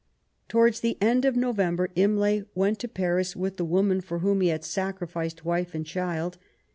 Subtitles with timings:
[0.47, 4.47] Towards the end of November Imlay went to Paris with the woman for whom he
[4.47, 6.39] had sacrificed wife and child.